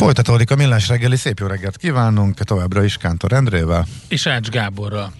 [0.00, 3.86] Folytatódik a Millás reggeli, szép jó reggelt kívánunk, továbbra is Kántor Endrével.
[4.08, 5.12] És Ács Gáborral.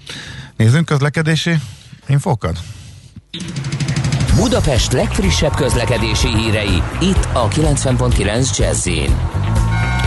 [0.56, 1.50] Nézzünk közlekedési
[2.06, 2.58] infókat.
[4.36, 8.88] Budapest legfrissebb közlekedési hírei, itt a 90.9 jazz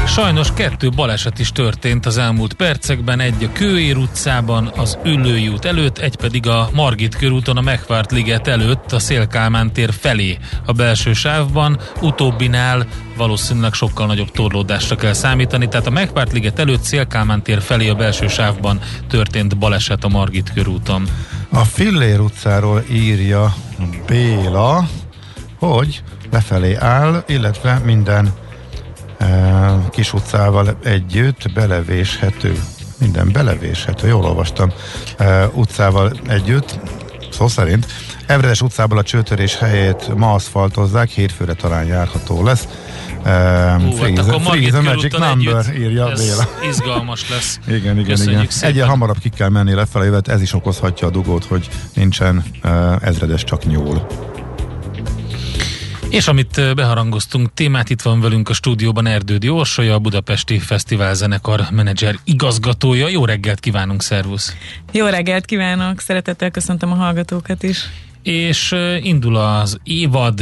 [0.08, 5.66] Sajnos kettő baleset is történt az elmúlt percekben, egy a Kőér utcában, az Üllői út
[5.66, 10.72] előtt, egy pedig a Margit körúton a Megvárt liget előtt, a Szélkálmán tér felé a
[10.72, 12.86] belső sávban, utóbbinál
[13.18, 17.96] valószínűleg sokkal nagyobb torlódásra kell számítani, tehát a Megvárt liget előtt Szélkálmán tér felé a
[17.96, 21.08] belső sávban történt baleset a Margit körúton.
[21.50, 23.56] A Fillér utcáról írja
[24.08, 24.88] Béla,
[25.60, 28.34] hogy befelé áll, illetve minden
[29.90, 32.60] kis utcával együtt belevéshető,
[33.00, 34.72] minden belevéshető, jól olvastam,
[35.54, 36.80] utcával együtt,
[37.32, 37.86] szó szerint.
[38.28, 42.68] Evredes utcából a csőtörés helyét ma aszfaltozzák, hétfőre talán járható lesz.
[43.18, 43.26] Uh,
[43.96, 46.50] freeze, hát freeze magic number, együtt, írja ez Béla.
[46.70, 47.60] izgalmas lesz.
[47.78, 48.48] igen, igen, igen.
[48.62, 53.44] Egyen hamarabb ki kell menni lefelé, ez is okozhatja a dugót, hogy nincsen uh, ezredes,
[53.44, 54.08] csak nyúl.
[56.14, 61.66] És amit beharangoztunk témát, itt van velünk a stúdióban Erdődi Orsolya, a Budapesti Fesztivál zenekar
[61.72, 63.08] menedzser igazgatója.
[63.08, 64.56] Jó reggelt kívánunk, szervusz!
[64.92, 67.90] Jó reggelt kívánok, szeretettel köszöntöm a hallgatókat is
[68.24, 70.40] és indul az évad,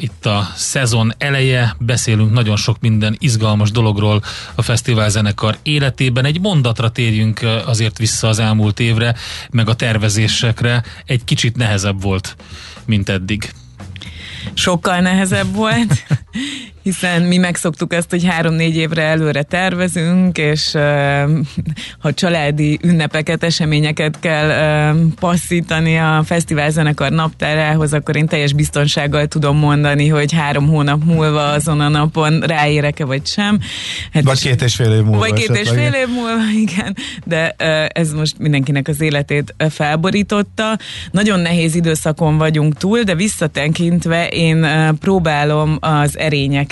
[0.00, 4.22] itt a szezon eleje, beszélünk nagyon sok minden izgalmas dologról
[4.54, 6.24] a fesztivál zenekar életében.
[6.24, 9.14] Egy mondatra térjünk azért vissza az elmúlt évre,
[9.50, 10.82] meg a tervezésekre.
[11.04, 12.36] Egy kicsit nehezebb volt,
[12.84, 13.52] mint eddig
[14.54, 15.92] sokkal nehezebb volt,
[16.82, 20.72] hiszen mi megszoktuk ezt, hogy három-négy évre előre tervezünk, és
[21.98, 29.56] ha családi ünnepeket, eseményeket kell uh, passzítani a fesztiválzenekar naptárához, akkor én teljes biztonsággal tudom
[29.56, 33.58] mondani, hogy három hónap múlva azon a napon ráérek-e vagy sem.
[34.12, 35.18] Hát vagy két és fél év múlva.
[35.18, 36.96] Vagy két és fél év múlva, igen.
[37.24, 37.50] De
[37.88, 40.78] ez most mindenkinek az életét felborította.
[41.10, 44.66] Nagyon nehéz időszakon vagyunk túl, de visszatekintve én
[45.00, 46.70] próbálom az erényeket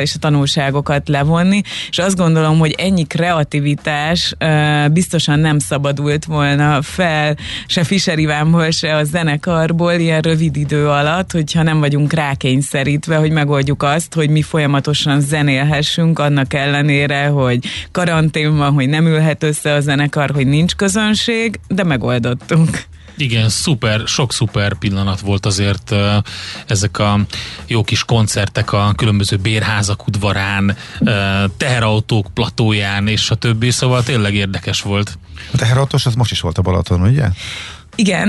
[0.00, 4.34] és a tanulságokat levonni, és azt gondolom, hogy ennyi kreativitás
[4.92, 7.36] biztosan nem szabadult volna fel
[7.66, 13.30] se Fischer Ivánból, se a zenekarból ilyen rövid idő alatt, hogyha nem vagyunk rákényszerítve, hogy
[13.30, 17.58] megoldjuk azt, hogy mi folyamatosan zenélhessünk, annak ellenére, hogy
[17.92, 22.84] karantén van, hogy nem ülhet össze a zenekar, hogy nincs közönség, de megoldottunk.
[23.16, 25.94] Igen, szuper, sok szuper pillanat volt azért
[26.66, 27.20] ezek a
[27.66, 30.76] jó kis koncertek a különböző bérházak udvarán,
[31.56, 35.18] teherautók platóján és a többi, szóval tényleg érdekes volt.
[35.52, 37.28] A teherautós az most is volt a Balaton, ugye?
[37.96, 38.28] Igen,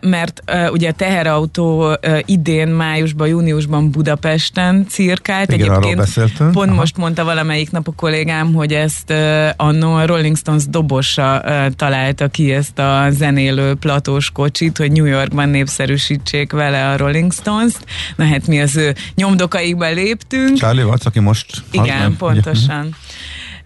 [0.00, 5.52] mert ugye a teherautó idén májusban, júniusban Budapesten cirkált.
[5.52, 6.74] Igen, Egyébként pont Aha.
[6.74, 9.12] most mondta valamelyik nap a kollégám, hogy ezt
[9.56, 11.44] annó a Rolling Stones dobosa
[11.76, 17.84] találta ki ezt a zenélő platós kocsit, hogy New Yorkban népszerűsítsék vele a Rolling Stones-t.
[18.16, 20.56] Na hát mi az ő nyomdokaikba léptünk.
[20.56, 21.62] Charlie Watts, aki most...
[21.70, 22.96] Igen, pontosan.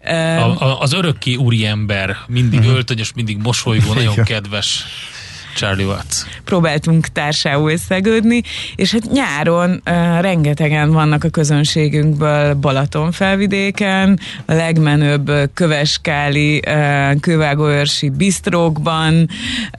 [0.04, 0.10] A,
[0.64, 2.74] a, az örökké úriember, mindig uh-huh.
[2.74, 4.84] öltönyös, mindig mosolygó, nagyon kedves.
[5.54, 6.16] Charlie Watts.
[6.44, 8.42] Próbáltunk társául összegődni,
[8.74, 18.08] és hát nyáron uh, rengetegen vannak a közönségünkből Balaton felvidéken, a legmenőbb köveskáli uh, kővágóörsi
[18.08, 19.28] bistrókban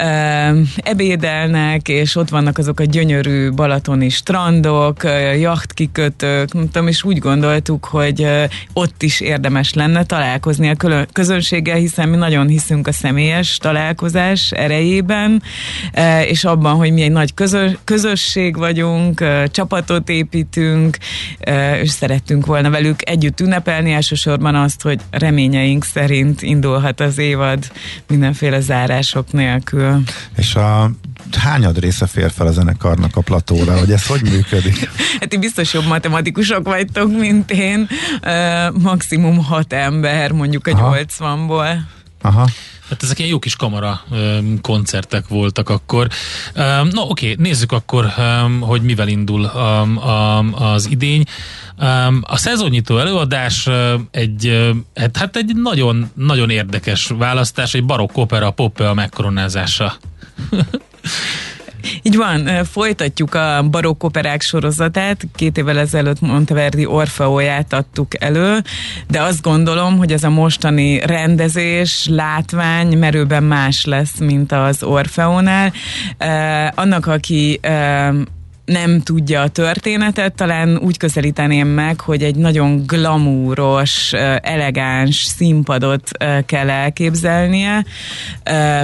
[0.04, 7.18] uh, ebédelnek, és ott vannak azok a gyönyörű balatoni strandok, uh, jachtkikötők, nem és úgy
[7.18, 8.44] gondoltuk, hogy uh,
[8.74, 15.42] ott is érdemes lenne találkozni a közönséggel, hiszen mi nagyon hiszünk a személyes találkozás erejében,
[16.28, 20.98] és abban, hogy mi egy nagy közös, közösség vagyunk, e, csapatot építünk,
[21.40, 27.72] e, és szerettünk volna velük együtt ünnepelni, elsősorban azt, hogy reményeink szerint indulhat az évad
[28.08, 30.04] mindenféle zárások nélkül.
[30.36, 30.92] És a
[31.38, 34.90] hányad része fér fel a zenekarnak a platóra, hogy ez hogy működik?
[35.20, 37.88] hát ti biztos jobb matematikusok vagytok, mint én.
[38.74, 41.88] maximum hat ember, mondjuk a nyolcvanból.
[42.22, 42.48] Aha.
[42.92, 44.02] Hát ezek ilyen jó kis kamara
[44.62, 46.08] koncertek voltak akkor.
[46.56, 48.06] Um, no, oké, nézzük akkor,
[48.60, 49.46] hogy mivel indul
[50.52, 51.24] az idény.
[52.22, 53.68] A szezonnyitó előadás
[54.12, 59.98] egy, uh, hát egy nagyon, nagyon érdekes választás, egy barokk opera Poppea megkoronázása.
[62.02, 65.28] Így van, folytatjuk a barokk operák sorozatát.
[65.36, 68.60] Két évvel ezelőtt Monteverdi Orfeóját adtuk elő,
[69.08, 75.74] de azt gondolom, hogy ez a mostani rendezés, látvány merőben más lesz, mint az Orfeónál.
[76.76, 77.60] Annak, aki
[78.66, 86.10] nem tudja a történetet, talán úgy közelíteném meg, hogy egy nagyon glamúros, elegáns színpadot
[86.46, 87.86] kell elképzelnie,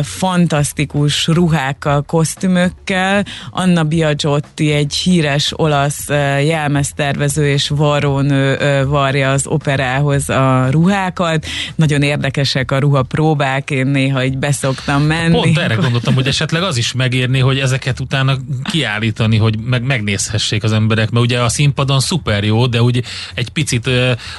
[0.01, 3.25] fantasztikus ruhákkal, kosztümökkel.
[3.51, 6.07] Anna Biagiotti egy híres olasz
[6.45, 11.45] jelmeztervező és varrónő varja az operához a ruhákat.
[11.75, 15.31] Nagyon érdekesek a ruha próbák, én néha így beszoktam menni.
[15.31, 20.63] Pont erre gondoltam, hogy esetleg az is megérni, hogy ezeket utána kiállítani, hogy meg megnézhessék
[20.63, 23.03] az emberek, mert ugye a színpadon szuper jó, de úgy
[23.33, 23.89] egy picit,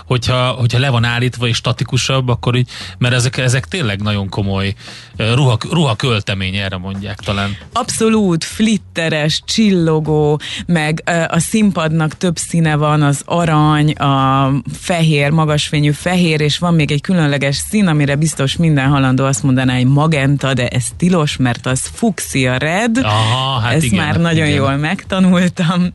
[0.06, 4.74] hogyha, hogyha le van állítva és statikusabb, akkor így, mert ezek, ezek tényleg nagyon komoly
[5.18, 7.56] ruha, ruha költemény, erre mondják talán.
[7.72, 16.40] Abszolút, flitteres, csillogó, meg a színpadnak több színe van, az arany, a fehér, magasfényű fehér,
[16.40, 20.68] és van még egy különleges szín, amire biztos minden halandó azt mondaná, hogy magenta, de
[20.68, 22.98] ez tilos, mert az fuxia red.
[23.02, 24.58] Aha, hát Ezt igen, már nagyon igen.
[24.58, 25.92] jól megtanultam,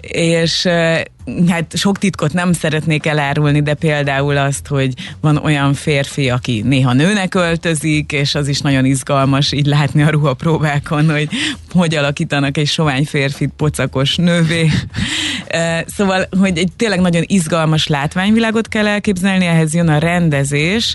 [0.00, 0.68] és
[1.48, 6.92] hát sok titkot nem szeretnék elárulni, de például azt, hogy van olyan férfi, aki néha
[6.92, 11.28] nőnek öltözik, és az is nagyon izgalmas így látni a ruhapróbákon, hogy
[11.72, 14.70] hogy alakítanak egy sovány férfit pocakos nővé.
[15.86, 20.94] Szóval, hogy egy tényleg nagyon izgalmas látványvilágot kell elképzelni, ehhez jön a rendezés.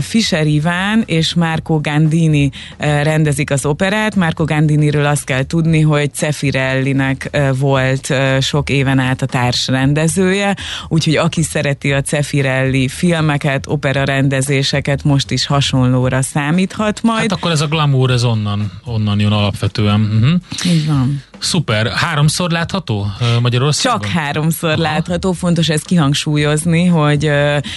[0.00, 4.16] Fischer Iván és Marco Gandini rendezik az operát.
[4.16, 10.56] Marco Gandiniről azt kell tudni, hogy Cefirellinek volt sok éven át a társ rendezője,
[10.88, 17.20] úgyhogy aki szereti a Cefirelli filmeket, opera rendezéseket, most is hasonlóra számíthat majd.
[17.20, 20.00] Hát akkor ez a glamour, ez onnan, onnan jön alapvetően.
[20.00, 20.72] Uh-huh.
[20.74, 21.22] Így van.
[21.44, 21.92] Szuper.
[21.92, 23.06] Háromszor látható
[23.40, 24.00] Magyarországon?
[24.00, 24.82] Csak háromszor Aha.
[24.82, 25.32] látható.
[25.32, 27.30] Fontos ezt kihangsúlyozni, hogy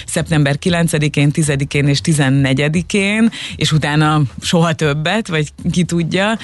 [0.06, 6.38] szeptember 9-én, 10-én és 14-én, és utána soha többet, vagy ki tudja,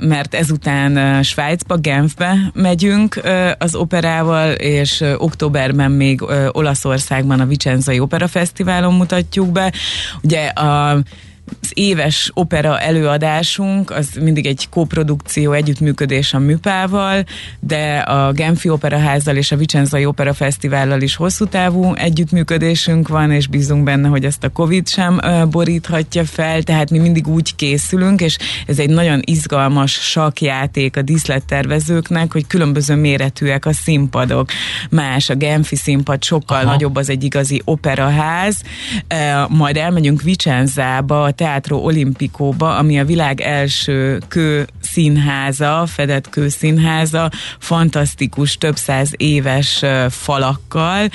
[0.00, 3.20] mert ezután Svájcba, Genfbe megyünk
[3.58, 9.72] az operával, és októberben még Olaszországban a Vicenzai Opera Fesztiválon mutatjuk be.
[10.22, 10.98] Ugye a
[11.60, 17.24] az éves opera előadásunk az mindig egy koprodukció, együttműködés a Műpával,
[17.60, 23.46] de a Genfi Operaházzal és a Vicenzai Opera Fesztivállal is hosszú távú együttműködésünk van, és
[23.46, 28.36] bízunk benne, hogy ezt a Covid sem boríthatja fel, tehát mi mindig úgy készülünk, és
[28.66, 34.50] ez egy nagyon izgalmas sakjáték a díszlettervezőknek, hogy különböző méretűek a színpadok.
[34.90, 36.70] Más a Genfi színpad, sokkal Aha.
[36.70, 38.56] nagyobb az egy igazi operaház,
[39.48, 48.56] majd elmegyünk Vicenzába, Teatro Olimpikóba, ami a világ első kő színháza, fedett kő színháza, fantasztikus,
[48.56, 51.08] több száz éves falakkal.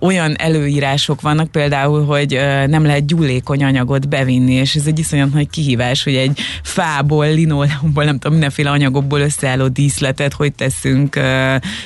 [0.00, 5.50] Olyan előírások vannak például, hogy nem lehet gyúlékony anyagot bevinni, és ez egy iszonyat nagy
[5.50, 11.20] kihívás, hogy egy fából, linóleumból, nem tudom, mindenféle anyagokból összeálló díszletet, hogy teszünk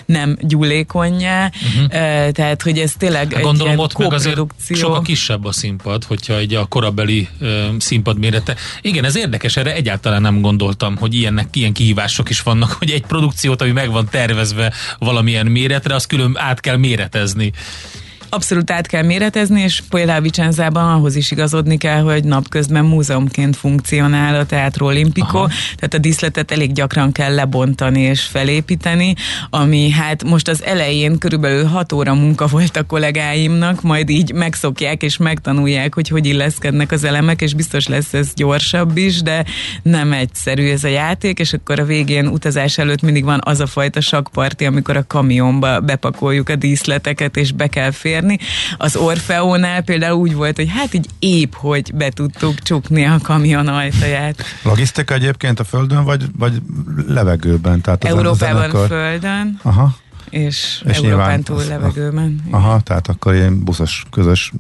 [0.07, 1.51] nem gyúlékonyá.
[1.75, 1.87] Uh-huh.
[2.31, 6.55] Tehát, hogy ez tényleg hát gondolom, ott meg azért sokkal kisebb a színpad, hogyha egy
[6.55, 7.29] a korabeli
[7.79, 8.57] színpad mérete.
[8.81, 13.07] Igen, ez érdekes, erre egyáltalán nem gondoltam, hogy ilyennek, ilyen kihívások is vannak, hogy egy
[13.07, 17.53] produkciót, ami meg van tervezve valamilyen méretre, az külön át kell méretezni
[18.29, 24.35] abszolút át kell méretezni, és például Vicenzában ahhoz is igazodni kell, hogy napközben múzeumként funkcionál
[24.35, 25.49] a Teatro Olimpico, Aha.
[25.77, 29.15] tehát a díszletet elég gyakran kell lebontani és felépíteni,
[29.51, 35.03] ami hát most az elején körülbelül 6 óra munka volt a kollégáimnak, majd így megszokják
[35.03, 39.45] és megtanulják, hogy hogy illeszkednek az elemek, és biztos lesz ez gyorsabb is, de
[39.83, 43.67] nem egyszerű ez a játék, és akkor a végén utazás előtt mindig van az a
[43.67, 48.39] fajta sakparti, amikor a kamionba bepakoljuk a díszleteket, és be kell férni, érni.
[48.77, 53.69] Az Orfeónál például úgy volt, hogy hát így épp, hogy be tudtuk csukni a kamion
[53.69, 54.45] ajtaját.
[54.63, 56.53] Logisztika egyébként a földön, vagy, vagy
[57.07, 57.81] levegőben?
[57.81, 59.61] Tehát az Európában a földön.
[59.63, 59.97] Aha.
[60.31, 62.41] És, és Európán túl az, levegőben.
[62.51, 64.53] Aha, tehát akkor ilyen buszos közös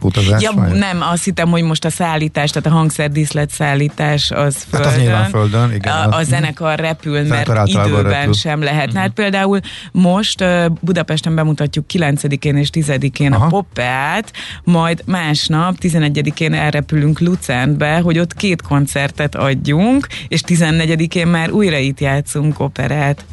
[0.00, 0.42] utazás?
[0.42, 0.72] Ja, vagy?
[0.72, 4.88] nem, azt hittem, hogy most a szállítás, tehát a hangszerdíszlet szállítás az földön.
[4.88, 5.92] Hát az nyilván földön, igen.
[5.92, 8.32] A, a zenekar repül, mert időben repül.
[8.32, 8.86] sem lehet.
[8.86, 9.00] Uh-huh.
[9.00, 9.60] Hát például
[9.92, 10.44] most
[10.80, 13.44] Budapesten bemutatjuk 9-én és 10-én Aha.
[13.44, 14.32] a Poppeát,
[14.64, 22.00] majd másnap 11-én elrepülünk Lucentbe, hogy ott két koncertet adjunk, és 14-én már újra itt
[22.00, 23.24] játszunk operát.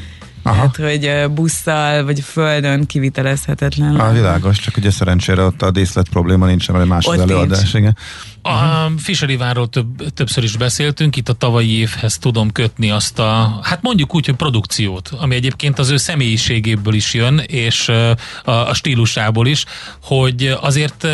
[0.43, 0.55] Aha.
[0.55, 3.95] Hát, hogy busszal vagy földön kivitelezhetetlen.
[3.95, 7.73] A világos, csak ugye szerencsére ott a díszlet probléma nincs, mert más az előadás.
[7.73, 7.97] Igen.
[8.41, 8.89] A.
[8.97, 13.81] Fischer Ivánról több, többször is beszéltünk, itt a tavalyi évhez tudom kötni azt a, hát
[13.81, 19.47] mondjuk úgy, hogy produkciót, ami egyébként az ő személyiségéből is jön, és a, a stílusából
[19.47, 19.65] is,
[20.01, 21.07] hogy azért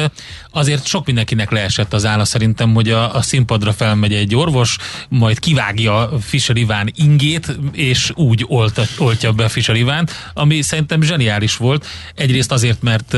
[0.51, 4.77] azért sok mindenkinek leesett az álla szerintem, hogy a, a színpadra felmegy egy orvos,
[5.09, 11.57] majd kivágja Fischer Iván ingét, és úgy olta, oltja be Fischer Ivánt, ami szerintem zseniális
[11.57, 11.85] volt.
[12.15, 13.17] Egyrészt azért, mert,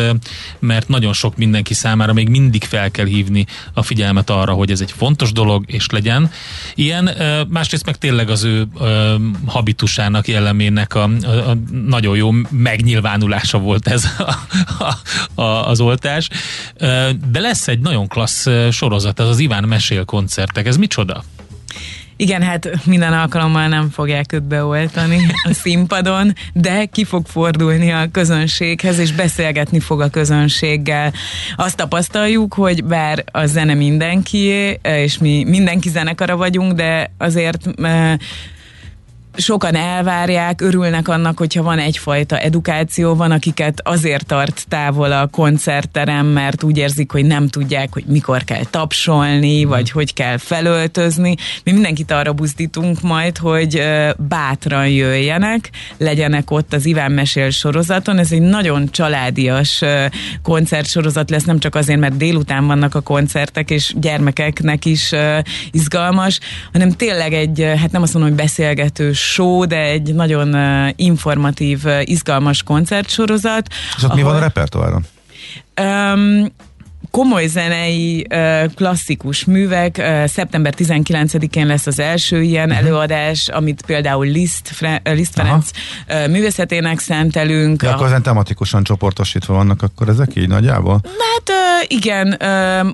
[0.60, 4.82] mert nagyon sok mindenki számára még mindig fel kell hívni a figyelmet arra, hogy ez
[4.82, 6.32] egy fontos dolog, és legyen
[6.76, 7.10] ilyen.
[7.48, 8.68] Másrészt meg tényleg az ő
[9.46, 14.08] habitusának, jellemének a, a, a nagyon jó megnyilvánulása volt ez
[15.36, 16.30] a, a, az oltás
[17.32, 20.68] de lesz egy nagyon klassz sorozat, ez az Iván Mesél koncertek.
[20.68, 21.24] Ez micsoda?
[22.22, 28.08] Igen, hát minden alkalommal nem fogják őt beoltani a színpadon, de ki fog fordulni a
[28.12, 31.14] közönséghez, és beszélgetni fog a közönséggel.
[31.56, 37.66] Azt tapasztaljuk, hogy bár a zene mindenkié, és mi mindenki zenekara vagyunk, de azért
[39.40, 46.26] sokan elvárják, örülnek annak, hogyha van egyfajta edukáció, van akiket azért tart távol a koncertterem,
[46.26, 49.68] mert úgy érzik, hogy nem tudják, hogy mikor kell tapsolni, mm.
[49.68, 51.36] vagy hogy kell felöltözni.
[51.64, 53.84] Mi mindenkit arra buzdítunk majd, hogy
[54.18, 58.18] bátran jöjjenek, legyenek ott az Iván Mesél sorozaton.
[58.18, 59.82] Ez egy nagyon családias
[60.42, 65.12] koncertsorozat lesz, nem csak azért, mert délután vannak a koncertek, és gyermekeknek is
[65.72, 66.40] izgalmas,
[66.72, 70.56] hanem tényleg egy, hát nem azt mondom, hogy beszélgetős show, de egy nagyon
[70.96, 73.68] informatív, izgalmas koncertsorozat.
[73.98, 74.16] És ott ahol...
[74.16, 75.06] mi van a repertoáron?
[75.82, 76.46] Um,
[77.12, 78.28] komoly zenei,
[78.76, 80.04] klasszikus művek.
[80.26, 82.86] Szeptember 19-én lesz az első ilyen uh-huh.
[82.86, 85.70] előadás, amit például Liszt, Fre- Liszt Ferenc
[86.08, 86.28] Aha.
[86.28, 87.84] művészetének szentelünk.
[87.84, 91.02] Ja, akkor ezen tematikusan csoportosítva vannak akkor ezek így nagyjából?
[91.04, 91.52] Hát
[91.88, 92.38] igen,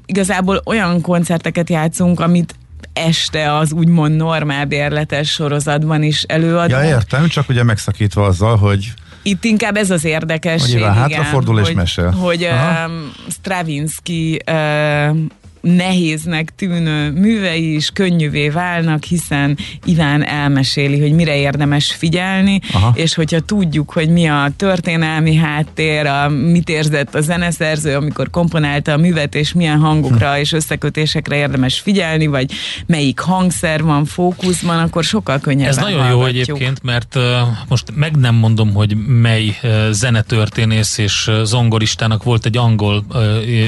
[0.06, 2.56] igazából olyan koncerteket játszunk, amit
[2.95, 6.81] este az úgymond normál bérletes sorozatban is előadva.
[6.81, 11.59] Ja, értem, csak ugye megszakítva azzal, hogy itt inkább ez az érdekesség, hogy igen, hátrafordul
[11.59, 12.11] és mesél.
[12.11, 15.17] Hogy um, Stravinsky uh,
[15.65, 22.91] nehéznek tűnő művei is könnyűvé válnak, hiszen Iván elmeséli, hogy mire érdemes figyelni, Aha.
[22.95, 28.91] és hogyha tudjuk, hogy mi a történelmi háttér, a, mit érzett a zeneszerző, amikor komponálta
[28.91, 30.39] a művet, és milyen hangokra hm.
[30.39, 32.51] és összekötésekre érdemes figyelni, vagy
[32.86, 36.22] melyik hangszer van fókuszban, akkor sokkal könnyebben Ez nagyon hallgatjuk.
[36.22, 37.24] jó egyébként, mert uh,
[37.67, 43.03] most meg nem mondom, hogy mely uh, zenetörténész és uh, zongoristának volt egy angol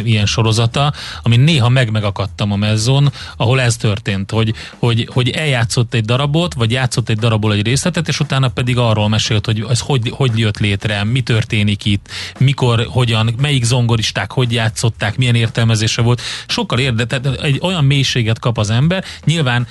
[0.03, 5.29] ilyen sorozata, ami néha meg meg megakadtam a mezzon, ahol ez történt, hogy, hogy, hogy
[5.29, 9.65] eljátszott egy darabot, vagy játszott egy darabból egy részletet, és utána pedig arról mesélt, hogy
[9.69, 15.35] ez hogy, hogy jött létre, mi történik itt, mikor, hogyan, melyik zongoristák hogy játszották, milyen
[15.35, 16.21] értelmezése volt.
[16.47, 19.67] Sokkal érdekes, egy olyan mélységet kap az ember, nyilván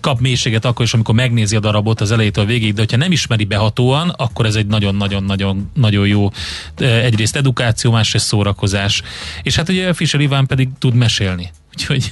[0.00, 3.44] kap mélységet akkor is, amikor megnézi a darabot az elejétől végig, de hogyha nem ismeri
[3.44, 6.30] behatóan, akkor ez egy nagyon-nagyon-nagyon nagyon jó
[6.78, 9.02] egyrészt edukáció, másrészt szórakozás.
[9.42, 11.50] És hát ugye Fischer Iván pedig tud mesélni.
[11.74, 12.10] Úgyhogy...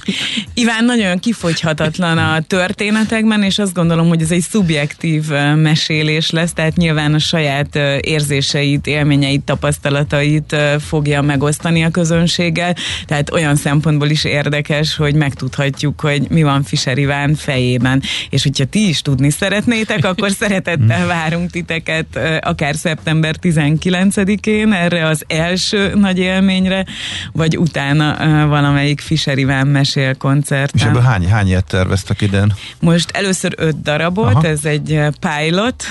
[0.53, 6.75] Iván nagyon kifogyhatatlan a történetekben, és azt gondolom, hogy ez egy szubjektív mesélés lesz, tehát
[6.75, 14.95] nyilván a saját érzéseit, élményeit, tapasztalatait fogja megosztani a közönséggel, tehát olyan szempontból is érdekes,
[14.95, 18.01] hogy megtudhatjuk, hogy mi van Fischer Iván fejében.
[18.29, 25.23] És hogyha ti is tudni szeretnétek, akkor szeretettel várunk titeket akár szeptember 19-én erre az
[25.27, 26.85] első nagy élményre,
[27.31, 30.81] vagy utána valamelyik Fischer Iván Iván mesél koncerten.
[30.81, 32.53] És ebből hány, hány ilyet terveztek idén?
[32.79, 34.47] Most először öt darabot, Aha.
[34.47, 35.83] ez egy eh, pilot,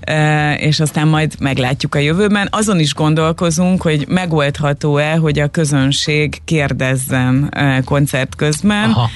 [0.00, 2.48] eh, és aztán majd meglátjuk a jövőben.
[2.50, 8.90] Azon is gondolkozunk, hogy megoldható-e, hogy a közönség kérdezzen eh, koncert közben.
[8.90, 9.10] Aha.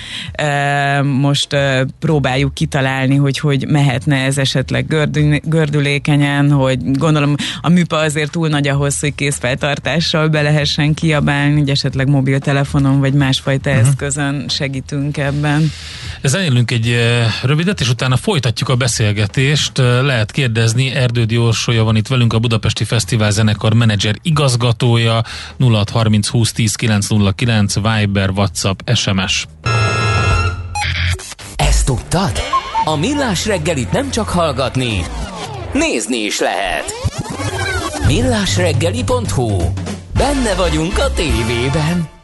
[1.02, 1.56] Most
[1.98, 4.86] próbáljuk kitalálni, hogy hogy mehetne ez esetleg
[5.44, 11.70] gördülékenyen, hogy gondolom a műpa azért túl nagy ahhoz, hogy készfeltartással be lehessen kiabálni, hogy
[11.70, 13.88] esetleg mobiltelefonon vagy másfajta uh-huh.
[13.88, 15.72] eszközön segítünk ebben.
[16.22, 16.96] Zenélünk egy
[17.42, 19.78] rövidet, és utána folytatjuk a beszélgetést.
[19.78, 25.24] Lehet kérdezni, Erdődi Orsolya van itt velünk, a Budapesti Fesztivál zenekar menedzser igazgatója,
[25.58, 29.46] 0630 20 10 909, Viber, WhatsApp, SMS.
[31.56, 32.32] Ezt tudtad?
[32.84, 35.04] A Millás reggelit nem csak hallgatni,
[35.72, 36.84] nézni is lehet.
[38.06, 39.58] Millásreggeli.hu
[40.14, 42.19] Benne vagyunk a tévében.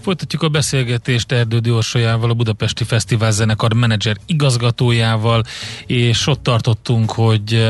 [0.00, 5.42] Folytatjuk a beszélgetést Erdődi Orsolyával, a Budapesti Fesztivál zenekar menedzser igazgatójával,
[5.86, 7.66] és ott tartottunk, hogy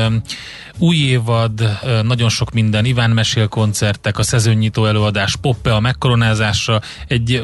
[0.77, 7.43] új évad, nagyon sok minden, Iván Mesél koncertek, a szezonnyitó előadás, Poppe a megkoronázásra, egy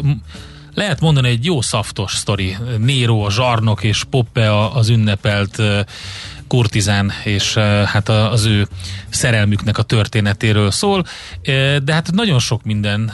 [0.74, 2.58] lehet mondani egy jó szaftos sztori.
[2.78, 5.62] Nero, a zsarnok és Poppe az ünnepelt
[6.48, 7.54] kurtizán és
[7.86, 8.68] hát az ő
[9.10, 11.06] szerelmüknek a történetéről szól,
[11.84, 13.14] de hát nagyon sok minden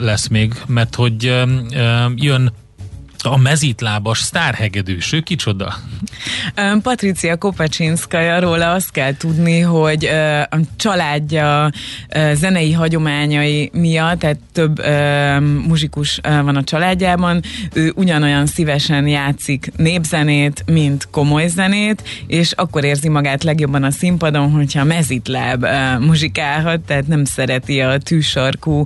[0.00, 1.24] lesz még, mert hogy
[2.14, 2.52] jön
[3.26, 5.74] a mezítlábas sztárhegedűs, ő kicsoda?
[6.82, 10.04] Patricia Kopacsinszkaja, róla azt kell tudni, hogy
[10.50, 11.70] a családja
[12.32, 14.86] zenei hagyományai miatt, tehát több
[15.66, 23.08] muzsikus van a családjában, ő ugyanolyan szívesen játszik népzenét, mint komoly zenét, és akkor érzi
[23.08, 25.66] magát legjobban a színpadon, hogyha mezitláb
[26.00, 28.84] muzsikálhat, tehát nem szereti a tűsarkú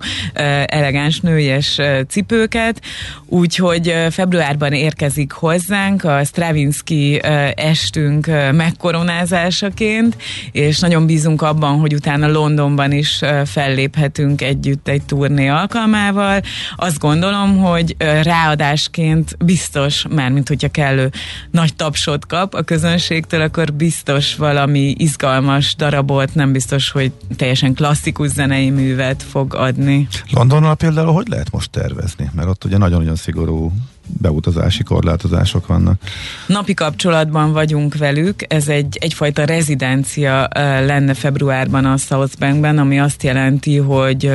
[0.67, 2.81] elegáns nőjes cipőket,
[3.27, 7.21] úgyhogy februárban érkezik hozzánk a Stravinsky
[7.55, 10.17] estünk megkoronázásaként,
[10.53, 16.41] és nagyon bízunk abban, hogy utána Londonban is felléphetünk együtt egy turné alkalmával.
[16.77, 21.11] Azt gondolom, hogy ráadásként biztos, mármint hogyha kellő
[21.51, 28.29] nagy tapsot kap a közönségtől, akkor biztos valami izgalmas darabot, nem biztos, hogy teljesen klasszikus
[28.29, 30.09] zenei művet fog adni.
[30.31, 32.31] Londonnal például hogy lehet most tervezni?
[32.35, 33.73] Mert ott ugye nagyon-nagyon szigorú
[34.07, 36.01] beutazási korlátozások vannak.
[36.47, 40.49] Napi kapcsolatban vagyunk velük, ez egy, egyfajta rezidencia
[40.87, 44.31] lenne februárban a South Bankben, ami azt jelenti, hogy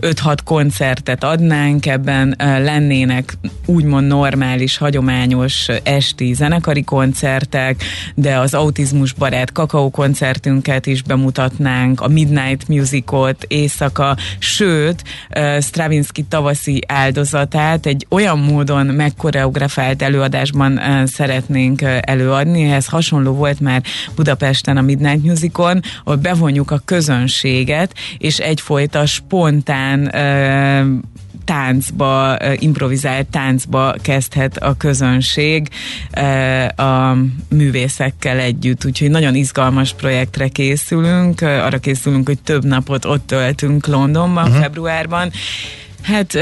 [0.00, 7.82] 5-6 koncertet adnánk, ebben lennének úgymond normális, hagyományos esti zenekari koncertek,
[8.14, 15.02] de az autizmus barát kakaó koncertünket is bemutatnánk, a Midnight Musicot, éjszaka, sőt,
[15.60, 22.62] Stravinsky tavaszi áldozatát egy olyan módon módon megkoreografált előadásban szeretnénk előadni.
[22.62, 23.82] Ehhez hasonló volt már
[24.14, 30.10] Budapesten a Midnight Musicon, ahol bevonjuk a közönséget, és egyfajta spontán
[31.44, 35.68] táncba, improvizált táncba kezdhet a közönség
[36.76, 37.16] a
[37.48, 38.84] művészekkel együtt.
[38.84, 41.40] Úgyhogy nagyon izgalmas projektre készülünk.
[41.40, 44.60] Arra készülünk, hogy több napot ott töltünk Londonban, uh-huh.
[44.60, 45.30] februárban,
[46.02, 46.38] Hát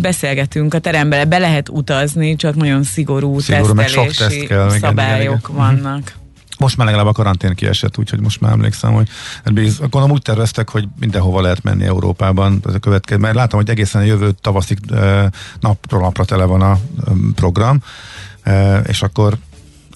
[0.00, 5.54] beszélgetünk a terembe, be lehet utazni, csak nagyon szigorú, szigorú tesztelési teszt kell, szabályok igen,
[5.54, 5.56] igen.
[5.56, 6.00] vannak.
[6.00, 6.22] Mhm.
[6.58, 9.08] Most már legalább a karantén kiesett, úgyhogy most már emlékszem, hogy
[9.52, 12.60] biz, akkor úgy terveztek, hogy mindenhova lehet menni Európában.
[12.66, 14.78] Ez a következő, mert látom, hogy egészen a jövő tavaszig
[15.60, 16.78] napról napra tele van a
[17.34, 17.82] program,
[18.86, 19.36] és akkor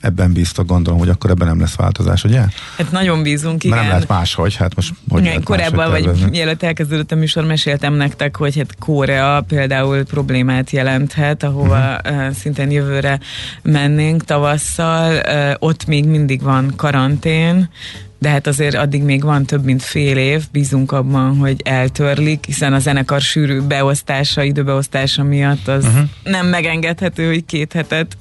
[0.01, 2.41] ebben bíztak, gondolom, hogy akkor ebben nem lesz változás, ugye?
[2.77, 3.77] Hát nagyon bízunk, igen.
[3.77, 7.95] Mert nem lehet máshogy, hát most hogy igen, Korábban, vagy mielőtt elkezdődött a műsor, meséltem
[7.95, 12.31] nektek, hogy hát Korea például problémát jelenthet, ahova uh-huh.
[12.33, 13.21] szintén jövőre
[13.63, 15.21] mennénk tavasszal,
[15.59, 17.69] ott még mindig van karantén,
[18.19, 22.73] de hát azért addig még van több mint fél év, bízunk abban, hogy eltörlik, hiszen
[22.73, 26.09] a zenekar sűrű beosztása, időbeosztása miatt az uh-huh.
[26.25, 28.17] nem megengedhető, hogy két hetet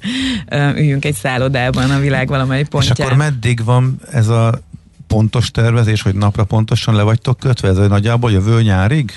[0.76, 2.96] üljünk egy szállodában a világ valamely pontján.
[2.98, 4.60] És akkor meddig van ez a
[5.06, 7.68] pontos tervezés, hogy napra pontosan le vagytok kötve?
[7.68, 9.12] Ez nagyjából jövő nyárig?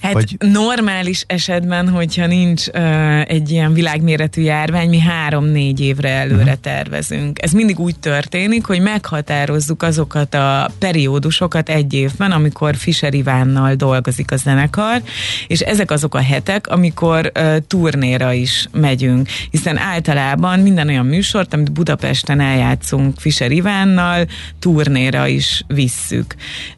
[0.00, 0.36] Hát vagy...
[0.38, 6.60] normális esetben, hogyha nincs uh, egy ilyen világméretű járvány, mi három-négy évre előre uh-huh.
[6.60, 7.42] tervezünk.
[7.42, 14.30] Ez mindig úgy történik, hogy meghatározzuk azokat a periódusokat egy évben, amikor Fischer Ivánnal dolgozik
[14.30, 15.02] a zenekar,
[15.46, 19.28] és ezek azok a hetek, amikor uh, turnéra is megyünk.
[19.50, 24.26] Hiszen általában minden olyan műsort, amit Budapesten eljátszunk Fischer Ivánnal,
[24.58, 26.34] turnéra is visszük.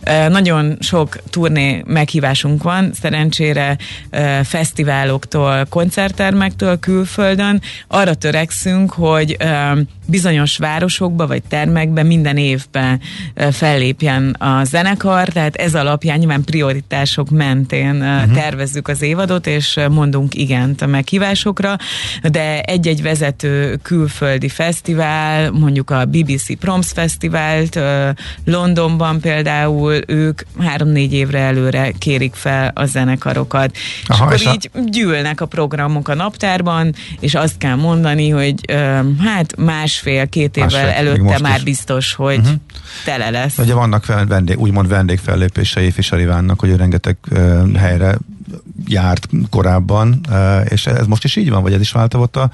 [0.06, 3.76] Uh, nagyon sok turné meghívásunk van, szerencsére
[4.42, 7.62] fesztiváloktól, koncerttermektől külföldön.
[7.88, 9.36] Arra törekszünk, hogy
[10.10, 13.00] bizonyos városokba vagy termekbe minden évben
[13.50, 18.32] fellépjen a zenekar, tehát ez alapján nyilván prioritások mentén uh-huh.
[18.34, 21.76] tervezzük az évadot, és mondunk igent a meghívásokra,
[22.22, 27.78] de egy-egy vezető külföldi fesztivál, mondjuk a BBC Proms Fesztivált
[28.44, 33.76] Londonban például, ők három-négy évre előre kérik fel a zenekar zenekarokat.
[34.06, 34.78] Aha, és akkor és így a...
[34.90, 38.54] gyűlnek a programok a naptárban, és azt kell mondani, hogy
[39.18, 39.56] hát
[40.04, 41.62] másfél-két évvel másfél, előtte már is.
[41.62, 42.54] biztos, hogy uh-huh.
[43.04, 43.58] tele lesz.
[43.58, 48.18] Ugye vannak vendég, úgymond vendégfellépései Fischer Ivánnak, hogy ő rengeteg uh, helyre
[48.86, 52.50] járt korábban, uh, és ez most is így van, vagy ez is változott a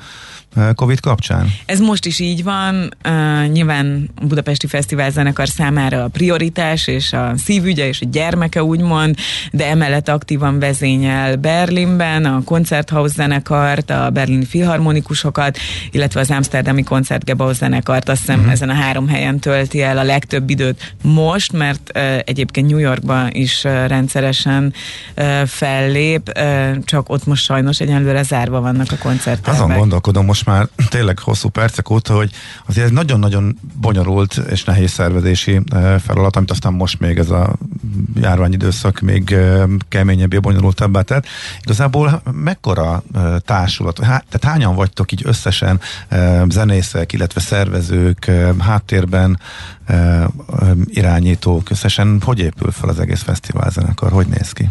[0.74, 1.54] Covid kapcsán?
[1.66, 2.94] Ez most is így van.
[3.08, 8.62] Uh, nyilván a Budapesti Fesztivál zenekar számára a prioritás és a szívügye és a gyermeke
[8.62, 9.16] úgymond,
[9.52, 15.58] de emellett aktívan vezényel Berlinben a Koncerthaus zenekart, a berlini filharmonikusokat,
[15.90, 18.08] illetve az Amsterdami Koncertgebau zenekart.
[18.08, 18.52] Azt hiszem uh-huh.
[18.52, 23.30] ezen a három helyen tölti el a legtöbb időt most, mert uh, egyébként New Yorkban
[23.32, 24.72] is uh, rendszeresen
[25.16, 29.54] uh, fellép, uh, csak ott most sajnos egyenlőre zárva vannak a koncertek.
[29.54, 32.30] Azon gondolkodom most már tényleg hosszú percek óta, hogy
[32.66, 37.54] azért ez nagyon-nagyon bonyolult és nehéz szervezési eh, feladat, amit aztán most még ez a
[38.14, 41.26] járványidőszak még eh, keményebbé, bonyolultabbá tett.
[41.62, 45.80] Igazából mekkora eh, társulat, tehát hányan vagytok így összesen
[46.48, 49.38] zenészek, illetve szervezők, háttérben
[50.84, 54.68] irányítók, összesen hogy épül fel az egész fesztivál zenekar, hogy néz ki?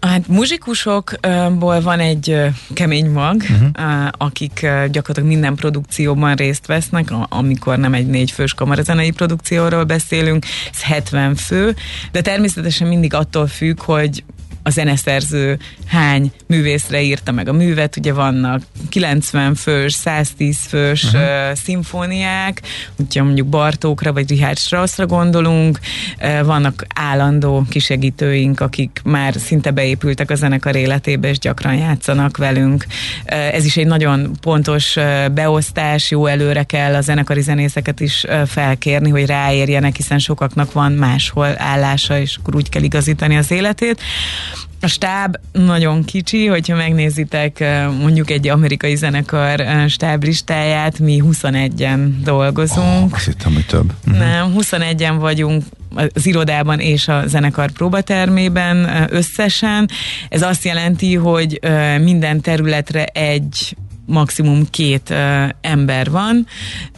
[0.00, 2.36] Hát muzsikusokból van egy
[2.74, 4.08] kemény mag, uh-huh.
[4.10, 10.82] akik gyakorlatilag minden produkcióban részt vesznek, amikor nem egy négy fős kamarazenei produkcióról beszélünk, ez
[10.82, 11.76] 70 fő,
[12.12, 14.24] de természetesen mindig attól függ, hogy
[14.68, 21.20] a zeneszerző hány művészre írta meg a művet, ugye vannak 90 fős, 110 fős uh-huh.
[21.20, 22.62] uh, szimfóniák,
[22.96, 25.78] ugye mondjuk Bartókra vagy Richard Straussra gondolunk,
[26.20, 32.86] uh, vannak állandó kisegítőink, akik már szinte beépültek a zenekar életébe, és gyakran játszanak velünk.
[33.24, 38.24] Uh, ez is egy nagyon pontos uh, beosztás, jó előre kell a zenekari zenészeket is
[38.24, 43.50] uh, felkérni, hogy ráérjenek, hiszen sokaknak van máshol állása, és akkor úgy kell igazítani az
[43.50, 44.00] életét.
[44.80, 47.64] A stáb nagyon kicsi, hogyha megnézitek
[48.00, 53.04] mondjuk egy amerikai zenekar stáblistáját, mi 21-en dolgozunk.
[53.04, 53.92] Oh, azt hittem, hogy több.
[54.06, 54.24] Uh-huh.
[54.24, 55.64] Nem, 21-en vagyunk
[56.14, 59.88] az irodában és a zenekar próbatermében összesen.
[60.28, 61.60] Ez azt jelenti, hogy
[62.00, 63.76] minden területre egy
[64.08, 66.46] maximum két uh, ember van,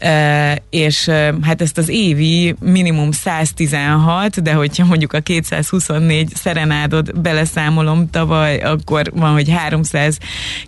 [0.03, 7.21] uh, és uh, hát ezt az évi minimum 116, de hogyha mondjuk a 224 szerenádot
[7.21, 10.19] beleszámolom tavaly, akkor van, hogy 300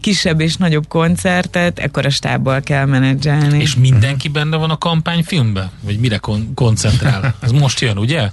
[0.00, 3.60] kisebb és nagyobb koncertet, ekkor a stábbal kell menedzselni.
[3.60, 5.70] És mindenki benne van a kampányfilmben?
[5.80, 7.34] Vagy mire kon- koncentrál?
[7.40, 8.30] Ez most jön, ugye?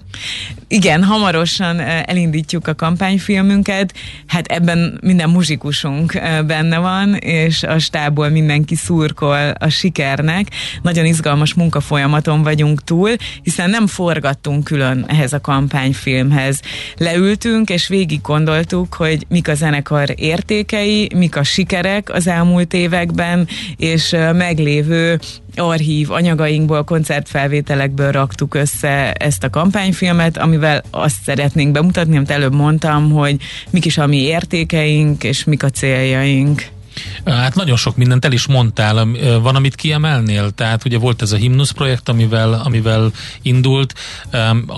[0.68, 3.94] Igen, hamarosan elindítjuk a kampányfilmünket,
[4.28, 10.48] hát ebben minden muzsikusunk benne van, és a stáb stából mindenki szurkol a sikernek.
[10.82, 13.10] Nagyon izgalmas munkafolyamaton vagyunk túl,
[13.44, 16.60] hiszen nem forgattunk külön ehhez a kampányfilmhez.
[16.98, 23.48] Leültünk, és végig gondoltuk, hogy mik a zenekar értékei, mik a sikerek az elmúlt években,
[23.78, 25.20] és meglévő
[25.56, 33.12] archív anyagainkból, koncertfelvételekből raktuk össze ezt a kampányfilmet, amivel azt szeretnénk bemutatni, amit előbb mondtam,
[33.12, 33.38] hogy
[33.70, 36.78] mik is a mi értékeink, és mik a céljaink.
[37.26, 39.08] Hát nagyon sok mindent el is mondtál.
[39.42, 40.52] Van, amit kiemelnél?
[40.52, 43.94] Tehát ugye volt ez a Himnusz projekt, amivel, amivel indult.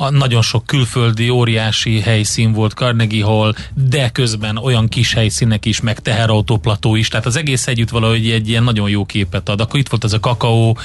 [0.10, 6.00] Nagyon sok külföldi óriási helyszín volt, Carnegie Hall, de közben olyan kis helyszínek is, meg
[6.00, 7.08] teherautóplató is.
[7.08, 9.62] Tehát az egész együtt valahogy egy ilyen nagyon jó képet ad.
[9.62, 10.78] Akkor itt volt ez a kakaó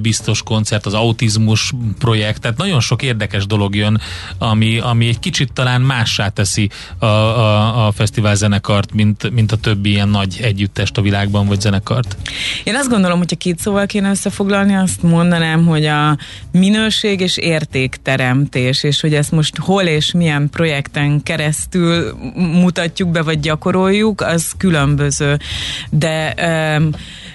[0.00, 2.40] biztos koncert, az autizmus projekt.
[2.40, 4.00] Tehát nagyon sok érdekes dolog jön,
[4.38, 9.56] ami, ami egy kicsit talán mássá teszi a, a, a fesztivál zenekart, mint, mint a
[9.56, 12.16] többi ilyen nagy együttes együttest a világban, vagy zenekart?
[12.64, 16.16] Én azt gondolom, hogyha két szóval kéne összefoglalni, azt mondanám, hogy a
[16.52, 23.40] minőség és értékteremtés, és hogy ezt most hol és milyen projekten keresztül mutatjuk be, vagy
[23.40, 25.38] gyakoroljuk, az különböző.
[25.90, 26.34] De
[26.78, 26.90] um,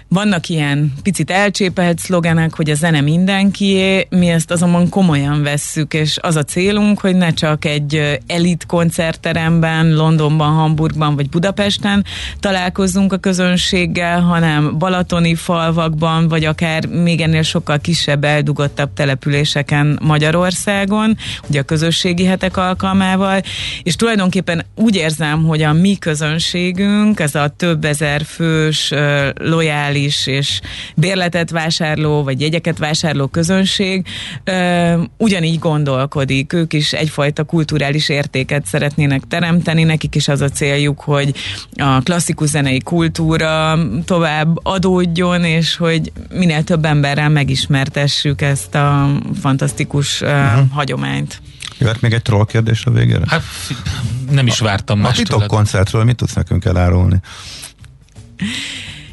[0.09, 6.17] vannak ilyen picit elcsépelt szlogenek, hogy a zene mindenkié, mi ezt azonban komolyan vesszük, és
[6.21, 12.05] az a célunk, hogy ne csak egy elit koncertteremben, Londonban, Hamburgban vagy Budapesten
[12.39, 21.17] találkozzunk a közönséggel, hanem balatoni falvakban, vagy akár még ennél sokkal kisebb, eldugottabb településeken Magyarországon,
[21.49, 23.41] ugye a közösségi hetek alkalmával,
[23.83, 28.93] és tulajdonképpen úgy érzem, hogy a mi közönségünk, ez a több ezer fős,
[29.35, 30.61] lojális digitális és
[30.95, 34.05] bérletet vásárló, vagy jegyeket vásárló közönség
[34.43, 36.53] ö, ugyanígy gondolkodik.
[36.53, 41.35] Ők is egyfajta kulturális értéket szeretnének teremteni, nekik is az a céljuk, hogy
[41.75, 49.09] a klasszikus zenei kultúra tovább adódjon, és hogy minél több emberrel megismertessük ezt a
[49.41, 50.71] fantasztikus uh, uh-huh.
[50.71, 51.41] hagyományt.
[51.77, 53.23] Jöhet még egy troll kérdés a végére?
[53.27, 53.43] Hát
[54.31, 57.19] nem is vártam más A titok koncertről mit tudsz nekünk elárulni?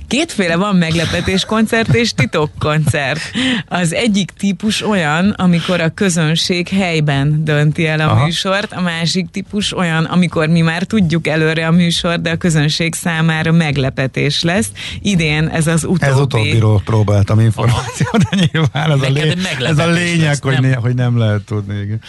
[0.09, 3.21] Kétféle van meglepetés koncert és titok koncert.
[3.69, 8.25] Az egyik típus olyan, amikor a közönség helyben dönti el a Aha.
[8.25, 12.95] műsort, a másik típus olyan, amikor mi már tudjuk előre a műsor, de a közönség
[12.95, 14.69] számára meglepetés lesz.
[15.03, 16.05] Idén ez az utóbbi.
[16.05, 19.35] Ez utóbbiról próbáltam információt, de nyilván ez, a, lé...
[19.61, 20.81] ez a lényeg, lesz, hogy, nem?
[20.81, 21.81] hogy nem lehet tudni.
[21.81, 22.01] Igen.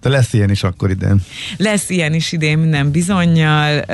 [0.00, 1.20] De lesz ilyen is akkor idén.
[1.56, 3.84] Lesz ilyen is idén minden bizonyal.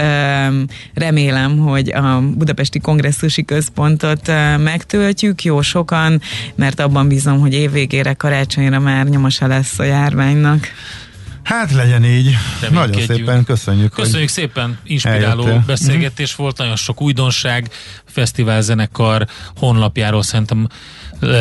[0.94, 4.26] Remélem, hogy a Budapesti Kongresszusi Központot
[4.58, 6.20] megtöltjük, jó sokan,
[6.54, 10.68] mert abban bízom, hogy évvégére, karácsonyra már nyomosa lesz a járványnak.
[11.42, 12.36] Hát legyen így.
[12.70, 13.92] Nagyon szépen köszönjük.
[13.92, 15.64] Köszönjük szépen, inspiráló eljöttél.
[15.66, 17.68] beszélgetés volt, nagyon sok újdonság,
[18.04, 19.26] fesztiválzenekar
[19.56, 20.66] honlapjáról szerintem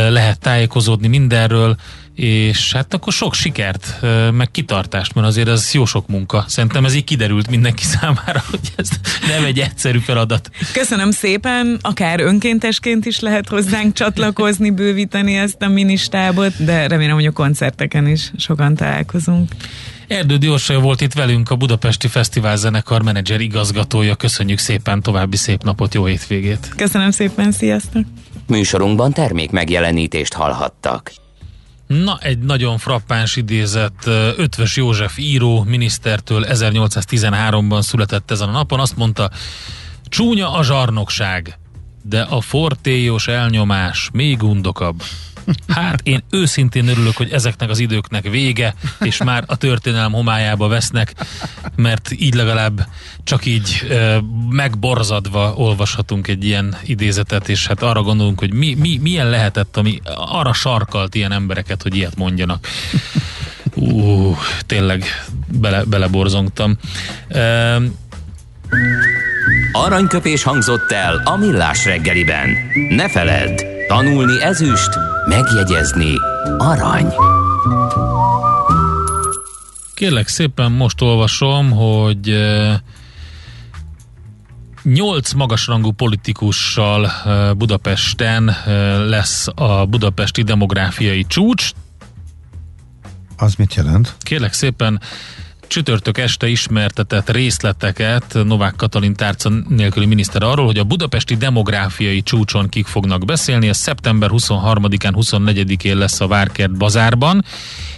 [0.10, 1.78] lehet tájékozódni mindenről
[2.20, 4.00] és hát akkor sok sikert,
[4.32, 6.46] meg kitartást, mert azért ez jó sok munka.
[6.48, 8.90] Szerintem ez így kiderült mindenki számára, hogy ez
[9.28, 10.50] nem egy egyszerű feladat.
[10.74, 17.26] Köszönöm szépen, akár önkéntesként is lehet hozzánk csatlakozni, bővíteni ezt a ministábot, de remélem, hogy
[17.26, 19.52] a koncerteken is sokan találkozunk.
[20.08, 24.16] Erdődi Orsolya volt itt velünk, a Budapesti Fesztivál zenekar menedzser igazgatója.
[24.16, 26.74] Köszönjük szépen, további szép napot, jó hétvégét!
[26.76, 28.04] Köszönöm szépen, sziasztok!
[28.48, 31.12] Műsorunkban termék megjelenítést hallhattak.
[31.90, 34.06] Na, egy nagyon frappáns idézet.
[34.38, 38.80] Ötvös József író minisztertől 1813-ban született ezen a napon.
[38.80, 39.30] Azt mondta,
[40.06, 41.60] csúnya a zsarnokság,
[42.04, 45.02] de a fortélyos elnyomás még undokabb.
[45.68, 51.14] Hát én őszintén örülök, hogy ezeknek az időknek vége, és már a történelem homályába vesznek,
[51.76, 52.88] mert így legalább
[53.24, 58.98] csak így e, megborzadva olvashatunk egy ilyen idézetet, és hát arra gondolunk, hogy mi, mi,
[59.02, 62.68] milyen lehetett, ami arra sarkalt ilyen embereket, hogy ilyet mondjanak.
[63.76, 65.04] Ú, tényleg
[65.48, 66.78] bele, beleborzongtam.
[67.28, 67.78] E,
[69.72, 72.50] Aranyköpés hangzott el a millás reggeliben.
[72.90, 74.90] Ne feledd, tanulni ezüst,
[75.26, 76.14] megjegyezni
[76.58, 77.14] arany.
[79.94, 82.36] Kérlek szépen most olvasom, hogy
[84.84, 87.12] nyolc magasrangú politikussal
[87.58, 88.56] Budapesten
[89.08, 91.72] lesz a budapesti demográfiai csúcs.
[93.38, 94.16] Az mit jelent?
[94.20, 95.02] Kérlek szépen
[95.70, 102.70] csütörtök este ismertetett részleteket Novák Katalin tárca nélküli miniszter arról, hogy a budapesti demográfiai csúcson
[102.70, 103.68] kik fognak beszélni.
[103.68, 107.46] Ez szeptember 23-án, 24-én lesz a Várkert bazárban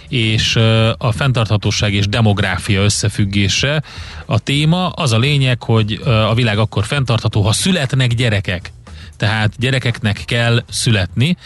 [0.08, 0.56] és
[0.98, 3.82] a fenntarthatóság és demográfia összefüggése
[4.26, 4.88] a téma.
[4.88, 8.72] Az a lényeg, hogy a világ akkor fenntartható, ha születnek gyerekek.
[9.16, 11.36] Tehát gyerekeknek kell születni.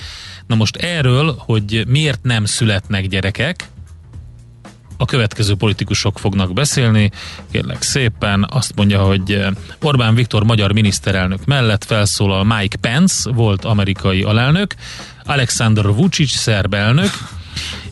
[0.47, 3.69] Na most erről, hogy miért nem születnek gyerekek,
[4.97, 7.11] a következő politikusok fognak beszélni.
[7.51, 9.51] Kérlek szépen, azt mondja, hogy eh,
[9.83, 14.75] Orbán Viktor magyar miniszterelnök mellett felszólal Mike Pence, volt amerikai alelnök,
[15.25, 17.11] Alexander Vucic szerb elnök,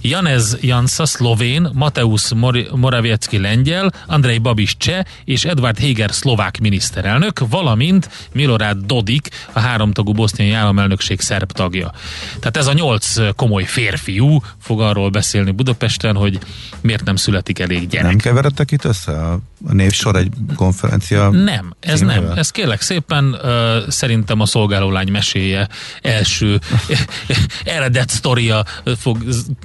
[0.01, 7.49] Janez Jansa szlovén, Mateusz Mor- Morawiecki lengyel, Andrei Babis cseh és Edward Heger szlovák miniszterelnök,
[7.49, 11.93] valamint Milorad Dodik, a háromtagú boszniai államelnökség szerb tagja.
[12.39, 16.39] Tehát ez a nyolc komoly férfiú fog arról beszélni Budapesten, hogy
[16.81, 18.07] miért nem születik elég gyerek.
[18.07, 19.41] Nem keveredtek itt össze a
[19.73, 21.31] névsor egy konferencia?
[21.31, 22.21] Nem, ez címvel?
[22.21, 22.37] nem.
[22.37, 25.69] Ez kérlek szépen uh, szerintem a szolgálólány meséje
[26.03, 26.61] első
[27.65, 28.65] eredet sztoria
[28.97, 29.19] fog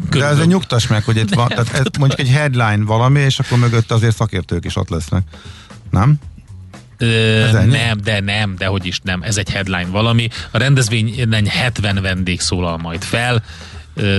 [0.10, 3.40] De ez egy nyugtass meg, hogy itt van, tehát ez mondjuk egy headline valami, és
[3.40, 5.24] akkor mögött azért szakértők is ott lesznek.
[5.90, 6.16] Nem?
[6.98, 9.22] Ö, nem, de nem, de hogy is nem.
[9.22, 10.28] Ez egy headline valami.
[10.52, 13.44] A rendezvényen 70 vendég szólal majd fel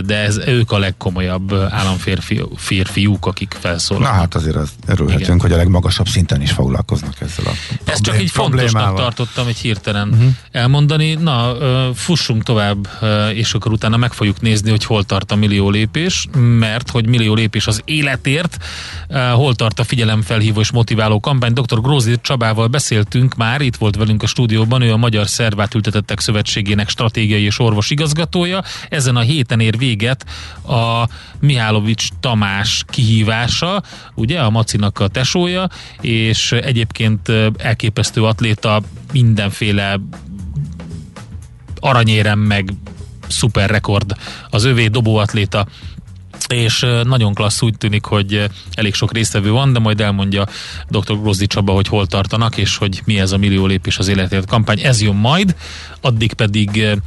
[0.07, 4.13] de ez, ők a legkomolyabb államférfiúk, akik felszólalnak.
[4.13, 5.41] Na hát azért az örülhetünk, Igen.
[5.41, 7.51] hogy a legmagasabb szinten is foglalkoznak ezzel a
[7.85, 10.31] Ezt csak így fontosnak tartottam egy hirtelen uh-huh.
[10.53, 11.15] elmondani.
[11.15, 11.55] Na,
[11.95, 12.89] fussunk tovább,
[13.35, 16.27] és akkor utána meg fogjuk nézni, hogy hol tart a millió lépés,
[16.59, 18.57] mert hogy millió lépés az életért,
[19.33, 21.53] hol tart a figyelemfelhívó és motiváló kampány.
[21.53, 21.81] Dr.
[21.81, 26.89] Grózi Csabával beszéltünk már, itt volt velünk a stúdióban, ő a Magyar Szervát Ültetettek Szövetségének
[26.89, 28.63] stratégiai és orvos igazgatója.
[28.89, 30.27] Ezen a héten ér véget
[30.67, 31.09] a
[31.41, 33.83] Mihálovics Tamás kihívása,
[34.15, 35.69] ugye a Macinak a tesója,
[36.01, 40.01] és egyébként elképesztő atléta mindenféle
[41.81, 42.73] aranyérem meg
[43.29, 44.17] szuper rekord
[44.51, 45.67] az övé dobóatléta
[46.49, 50.47] és nagyon klassz úgy tűnik, hogy elég sok résztvevő van, de majd elmondja
[50.89, 51.21] dr.
[51.21, 54.81] Grozdi Csaba, hogy hol tartanak, és hogy mi ez a millió lépés az életért kampány.
[54.81, 55.57] Ez jön majd,
[56.01, 56.99] addig pedig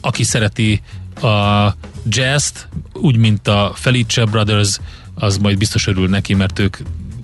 [0.00, 0.80] aki szereti
[1.20, 1.74] a
[2.06, 2.50] jazz
[2.92, 4.78] úgy mint a Felice Brothers
[5.14, 6.76] az majd biztos örül neki, mert ők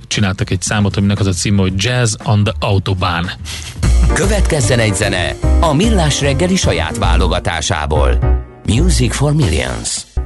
[0.07, 3.27] csináltak egy számot, aminek az a címe, hogy Jazz on the Autobahn.
[4.15, 8.19] Következzen egy zene a Millás reggeli saját válogatásából.
[8.67, 10.08] Music for Millions.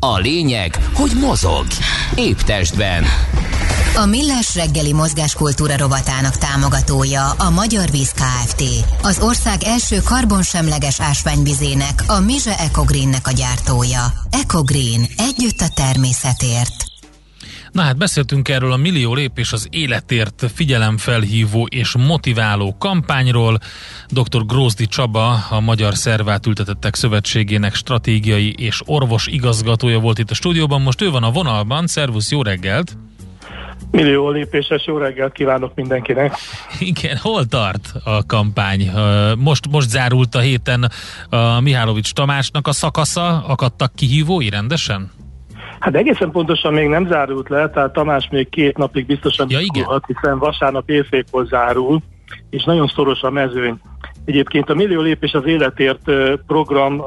[0.00, 1.66] A lényeg, hogy mozog.
[2.14, 3.04] Épp testben.
[3.94, 8.62] A Millás reggeli mozgáskultúra rovatának támogatója a Magyar Víz Kft.
[9.02, 14.12] Az ország első karbonsemleges ásványvizének, a Mize Ecogreennek a gyártója.
[14.30, 15.08] Ecogreen.
[15.16, 16.87] Együtt a természetért.
[17.78, 23.58] Na hát beszéltünk erről a millió lépés az életért figyelemfelhívó és motiváló kampányról.
[24.08, 24.46] Dr.
[24.46, 30.82] Grózdi Csaba, a Magyar Szervátültetettek Szövetségének stratégiai és orvos igazgatója volt itt a stúdióban.
[30.82, 31.86] Most ő van a vonalban.
[31.86, 32.96] Szervusz, jó reggelt!
[33.90, 36.34] Millió lépéses jó reggelt kívánok mindenkinek.
[36.78, 38.90] Igen, hol tart a kampány?
[39.36, 40.90] Most, most zárult a héten
[41.28, 45.10] a Mihálovics Tamásnak a szakasza, akadtak kihívói rendesen?
[45.78, 50.02] Hát egészen pontosan még nem zárult le, tehát Tamás még két napig biztosan ja, igen.
[50.06, 52.00] hiszen vasárnap éjfélkor zárul,
[52.50, 53.80] és nagyon szoros a mezőny.
[54.24, 56.10] Egyébként a Millió Lépés az Életért
[56.46, 57.02] program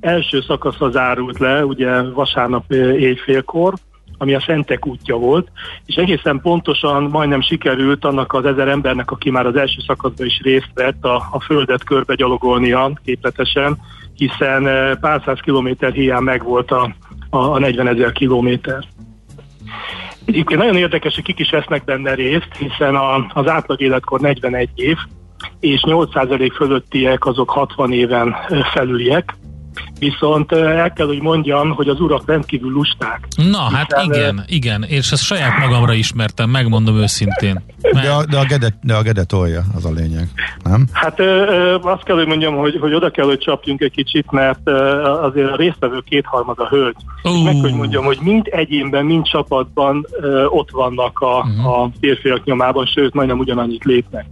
[0.00, 3.74] első szakasza zárult le, ugye vasárnap éjfélkor,
[4.18, 5.48] ami a Szentek útja volt,
[5.86, 10.40] és egészen pontosan majdnem sikerült annak az ezer embernek, aki már az első szakaszban is
[10.42, 13.78] részt vett, a, a földet körbe gyalogolnia képletesen,
[14.14, 14.62] hiszen
[15.00, 16.94] pár száz kilométer hiány megvolt a,
[17.30, 18.84] a, a 40 ezer kilométer.
[20.24, 24.68] Egyébként nagyon érdekes, hogy kik is vesznek benne részt, hiszen a, az átlag életkor 41
[24.74, 24.96] év,
[25.60, 28.36] és 8% fölöttiek azok 60 éven
[28.72, 29.34] felüliek,
[29.98, 33.28] Viszont el kell, hogy mondjam, hogy az urak rendkívül lusták.
[33.50, 37.62] Na, hát hiszen, igen, igen, és ezt saját magamra ismertem, megmondom őszintén.
[37.82, 38.04] Mert...
[38.04, 40.28] De, a, de, a gedet, de a gedet tolja, az a lényeg,
[40.64, 40.86] nem?
[40.92, 44.60] Hát ö, azt kell, hogy mondjam, hogy, hogy oda kell, hogy csapjunk egy kicsit, mert
[44.64, 46.96] ö, azért a résztvevő kétharmada hölgy.
[47.22, 47.44] Uh.
[47.44, 51.80] Meg hogy mondjam, hogy mind egyénben, mind csapatban ö, ott vannak a, uh-huh.
[51.80, 54.26] a férfiak nyomában, sőt, majdnem ugyanannyit lépnek.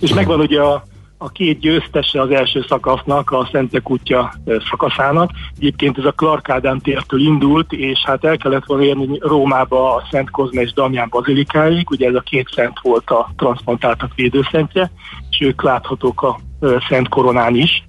[0.00, 0.16] És uh-huh.
[0.16, 0.82] megvan ugye a
[1.18, 4.32] a két győztese az első szakasznak, a Szentek útja
[4.70, 5.30] szakaszának.
[5.56, 10.06] Egyébként ez a Clark Ádám tértől indult, és hát el kellett volna érni Rómába a
[10.10, 14.90] Szent Kozma és Damián bazilikáig, ugye ez a két szent volt a transplantáltak védőszentje,
[15.30, 16.38] és ők láthatók a
[16.88, 17.86] Szent Koronán is.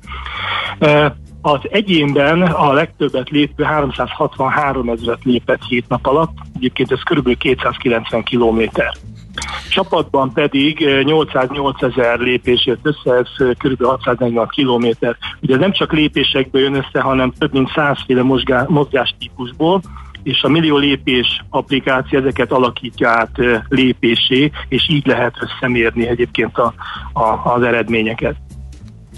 [1.41, 7.37] Az egyénben a legtöbbet lépő 363 ezeret lépett 7 nap alatt, egyébként ez kb.
[7.37, 8.93] 290 kilométer.
[9.69, 13.83] Csapatban pedig 808 eh, ezer lépés jött össze, ez kb.
[13.83, 15.17] 640 kilométer.
[15.41, 18.23] Ugye nem csak lépésekből jön össze, hanem több mint százféle
[18.67, 19.81] mozgástípusból,
[20.23, 26.73] és a millió lépés applikáció ezeket alakítja át lépésé, és így lehet összemérni egyébként a,
[27.13, 28.35] a, az eredményeket.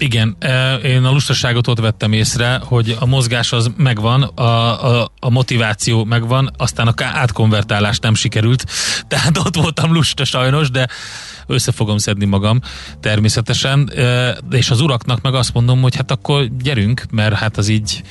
[0.00, 0.36] Igen,
[0.84, 4.42] én a lustaságot ott vettem észre, hogy a mozgás az megvan, a,
[5.02, 8.64] a, a motiváció megvan, aztán a átkonvertálás nem sikerült,
[9.08, 10.88] tehát ott voltam lusta sajnos, de
[11.46, 12.60] össze fogom szedni magam
[13.00, 13.92] természetesen,
[14.50, 18.02] és az uraknak meg azt mondom, hogy hát akkor gyerünk, mert hát az így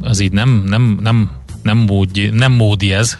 [0.00, 1.30] az így nem, nem, nem,
[1.62, 3.18] nem, módi, nem módi ez.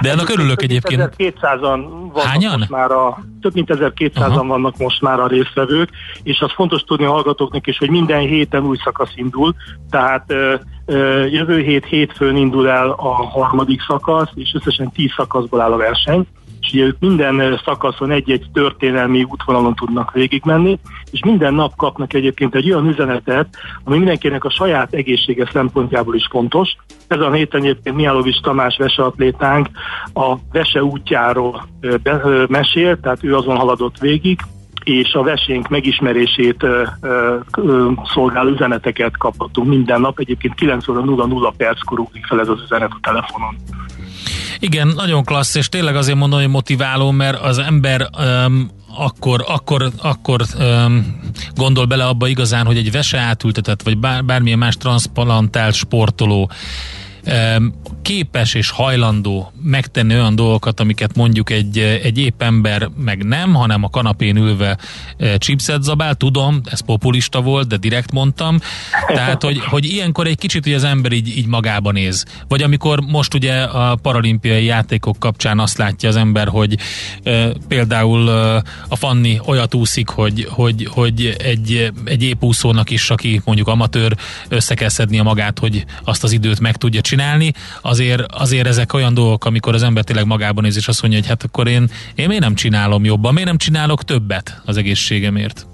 [0.00, 1.14] De ennek örülök egyébként.
[1.18, 2.58] 1200-an vannak Hányan?
[2.58, 5.90] most már a, több mint 1200-an vannak most már a résztvevők,
[6.22, 9.54] és az fontos tudni a hallgatóknak is, hogy minden héten új szakasz indul,
[9.90, 10.54] tehát ö,
[10.86, 15.76] ö, jövő hét hétfőn indul el a harmadik szakasz, és összesen 10 szakaszból áll a
[15.76, 16.26] verseny
[16.62, 20.78] és ugye ők minden szakaszon egy-egy történelmi útvonalon tudnak végigmenni,
[21.12, 23.48] és minden nap kapnak egyébként egy olyan üzenetet,
[23.84, 26.76] ami mindenkinek a saját egészsége szempontjából is fontos.
[27.06, 29.68] Ez a héten egyébként Miálovics Tamás veseatlétánk
[30.14, 31.68] a vese útjáról
[32.48, 34.38] mesél, tehát ő azon haladott végig,
[34.84, 40.18] és a vesénk megismerését ö, ö, ö, szolgáló üzeneteket kaphatunk minden nap.
[40.18, 43.56] Egyébként 9 óra 00 perckor ugrik fel ez az üzenet a telefonon.
[44.58, 48.08] Igen, nagyon klassz, és tényleg azért mondom, hogy motiváló, mert az ember
[48.46, 51.20] um, akkor, akkor, akkor um,
[51.54, 56.50] gondol bele abba igazán, hogy egy vese átültetett, vagy bár, bármilyen más transplantált sportoló
[58.02, 63.84] képes és hajlandó megtenni olyan dolgokat, amiket mondjuk egy, egy épp ember meg nem, hanem
[63.84, 64.78] a kanapén ülve
[65.38, 68.58] chipset zabál, tudom, ez populista volt, de direkt mondtam,
[69.06, 72.24] tehát, hogy, hogy ilyenkor egy kicsit hogy az ember így, így magába néz.
[72.48, 76.78] Vagy amikor most ugye a paralimpiai játékok kapcsán azt látja az ember, hogy
[77.22, 83.40] e, például e, a Fanni olyat úszik, hogy, hogy, hogy egy, egy épúszónak is, aki
[83.44, 84.16] mondjuk amatőr,
[84.48, 87.11] össze kell szednie magát, hogy azt az időt meg tudja csinálni,
[87.82, 91.28] azért, azért ezek olyan dolgok, amikor az ember tényleg magában néz, és azt mondja, hogy
[91.28, 95.66] hát akkor én, én miért nem csinálom jobban, miért nem csinálok többet az egészségemért?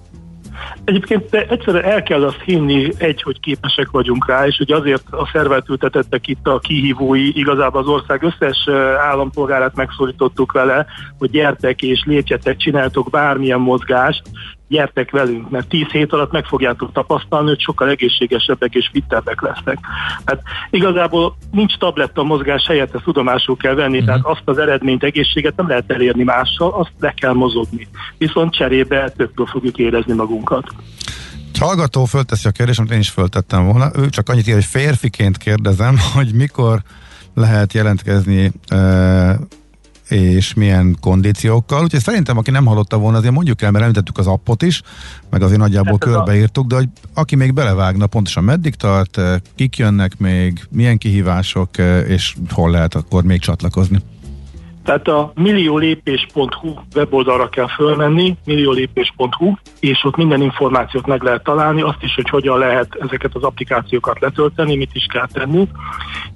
[0.84, 5.30] Egyébként egyszerűen el kell azt hinni, egy, hogy képesek vagyunk rá, és hogy azért a
[5.32, 8.68] szervet ültetettek itt a kihívói, igazából az ország összes
[9.10, 10.86] állampolgárát megszólítottuk vele,
[11.18, 14.22] hogy gyertek és lépjetek, csináltok bármilyen mozgást,
[14.68, 19.78] gyertek velünk, mert 10 hét alatt meg fogjátok tapasztalni, hogy sokkal egészségesebbek és fittebbek lesznek.
[20.24, 24.06] Hát igazából nincs tabletta mozgás helyett, ezt tudomásul kell venni, uh-huh.
[24.06, 27.88] tehát azt az eredményt, egészséget nem lehet elérni mással, azt le kell mozogni.
[28.18, 30.72] Viszont cserébe többről fogjuk érezni magunkat.
[31.58, 33.90] Hallgató fölteszi a kérdést, amit én is föltettem volna.
[33.96, 36.82] Ő csak annyit ír, hogy férfiként kérdezem, hogy mikor
[37.34, 38.52] lehet jelentkezni
[40.08, 41.82] és milyen kondíciókkal.
[41.82, 44.82] Úgyhogy szerintem, aki nem hallotta volna, azért mondjuk el, mert említettük az appot is,
[45.30, 49.20] meg azért nagyjából hát körbeírtuk, de hogy aki még belevágna, pontosan meddig tart,
[49.54, 51.70] kik jönnek még, milyen kihívások,
[52.06, 54.02] és hol lehet akkor még csatlakozni.
[54.88, 62.02] Tehát a milliólépés.hu weboldalra kell fölmenni, milliólépés.hu, és ott minden információt meg lehet találni, azt
[62.02, 65.68] is, hogy hogyan lehet ezeket az applikációkat letölteni, mit is kell tenni.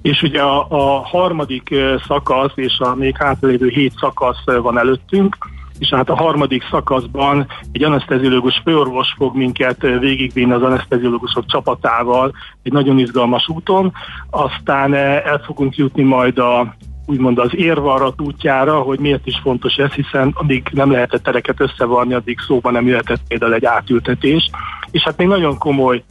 [0.01, 1.75] És ugye a, a harmadik
[2.07, 5.37] szakasz és a még hátralévő hét szakasz van előttünk,
[5.79, 12.33] és hát a harmadik szakaszban egy anesteziológus főorvos fog minket végigvinni az anesteziológusok csapatával
[12.63, 13.93] egy nagyon izgalmas úton,
[14.29, 16.75] aztán el fogunk jutni majd a
[17.05, 22.13] úgymond az érvarrat útjára, hogy miért is fontos ez, hiszen addig nem lehetett tereket összevarni,
[22.13, 24.49] addig szóban nem jöhetett például egy átültetés,
[24.91, 26.03] és hát még nagyon komoly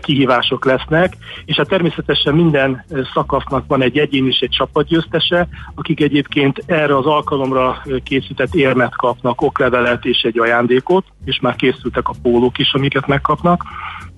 [0.00, 2.84] kihívások lesznek, és hát természetesen minden
[3.14, 9.42] szakasznak van egy egyén és egy csapatgyőztese, akik egyébként erre az alkalomra készített érmet kapnak,
[9.42, 13.64] oklevelet és egy ajándékot, és már készültek a pólók is, amiket megkapnak.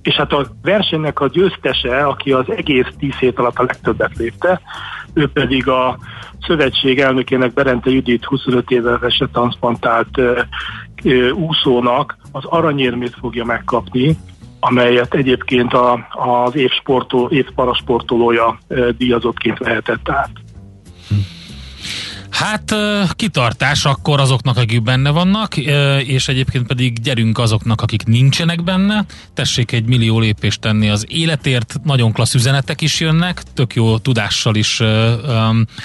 [0.02, 4.60] És hát a versenynek a győztese, aki az egész tíz hét alatt a legtöbbet lépte,
[5.14, 5.98] ő pedig a
[6.46, 10.20] szövetség elnökének Berente Judit 25 éve vesetransplantált
[11.34, 14.16] úszónak az aranyérmét fogja megkapni,
[14.60, 18.58] amelyet egyébként a, az év, sportol, év parasportolója
[18.96, 20.30] díjazottként vehetett át.
[22.42, 22.74] Hát
[23.14, 25.56] kitartás akkor azoknak, akik benne vannak,
[26.06, 29.04] és egyébként pedig gyerünk azoknak, akik nincsenek benne.
[29.34, 34.54] Tessék egy millió lépést tenni az életért, nagyon klassz üzenetek is jönnek, tök jó tudással
[34.54, 34.82] is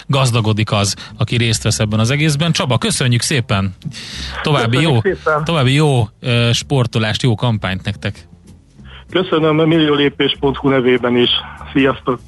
[0.07, 2.51] gazdagodik az, aki részt vesz ebben az egészben.
[2.51, 3.75] Csaba, köszönjük szépen!
[4.41, 5.43] További jó, szépen.
[5.43, 6.07] további jó
[6.51, 8.27] sportolást, jó kampányt nektek!
[9.09, 11.29] Köszönöm a milliólépés.hu nevében is.
[11.73, 12.19] Sziasztok!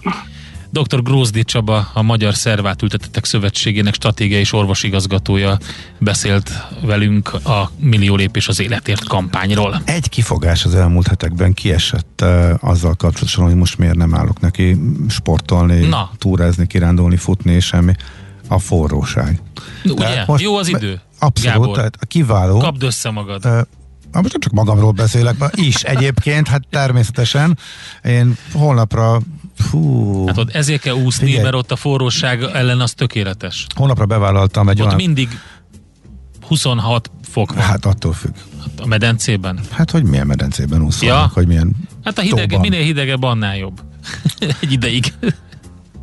[0.72, 1.04] Dr.
[1.04, 5.58] Grózdi Csaba, a Magyar Szervátültetettek Szövetségének stratégiai és orvosigazgatója
[5.98, 6.52] beszélt
[6.82, 9.82] velünk a Millió Lépés az Életért kampányról.
[9.86, 14.78] Egy kifogás az elmúlt hetekben kiesett uh, azzal kapcsolatosan, hogy most miért nem állok neki
[15.10, 16.12] sportolni, Na.
[16.18, 17.94] túrázni, kirándulni, futni és semmi.
[18.48, 19.42] A forróság.
[19.84, 20.24] Ugye?
[20.28, 21.02] Most Jó az idő.
[21.20, 21.76] Abszolút, Gábor.
[21.76, 22.58] tehát kiváló.
[22.58, 23.46] Kapd össze magad.
[23.46, 23.52] Uh,
[24.12, 27.58] most nem csak magamról beszélek, is egyébként, hát természetesen.
[28.04, 29.20] Én holnapra
[29.60, 30.26] Fú.
[30.28, 31.44] Hát ott ezért kell úszni, Figyelj.
[31.44, 33.66] mert ott a forróság ellen az tökéletes.
[33.76, 34.96] Holnapra bevállaltam egy ott olyan...
[34.98, 35.40] mindig
[36.48, 37.64] 26 fok van.
[37.64, 38.34] Hát attól függ.
[38.78, 39.60] A medencében?
[39.72, 41.32] Hát, hogy milyen medencében úszolnak, ja.
[41.34, 43.82] hogy milyen Hát a hideg, minél hidegebb, annál jobb.
[44.62, 45.14] egy ideig.